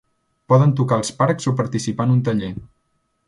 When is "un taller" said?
2.17-2.53